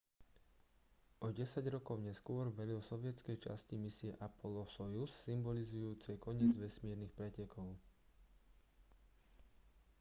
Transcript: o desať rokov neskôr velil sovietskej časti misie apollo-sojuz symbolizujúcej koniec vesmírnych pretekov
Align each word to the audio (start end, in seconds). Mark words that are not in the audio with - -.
o 1.21 1.27
desať 1.39 1.65
rokov 1.77 1.95
neskôr 2.07 2.45
velil 2.59 2.81
sovietskej 2.89 3.37
časti 3.45 3.75
misie 3.83 4.11
apollo-sojuz 4.27 5.11
symbolizujúcej 5.29 6.15
koniec 6.25 6.51
vesmírnych 6.63 7.13
pretekov 7.19 7.69